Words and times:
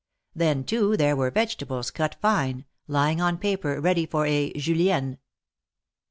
Then, 0.33 0.63
too, 0.63 0.97
there 0.97 1.15
were 1.15 1.29
vegetables, 1.29 1.91
cut 1.91 2.15
fine, 2.15 2.65
lying 2.87 3.21
on 3.21 3.37
paper, 3.37 3.79
ready 3.79 4.07
for 4.07 4.25
a 4.25 4.51
Julienne." 4.53 5.19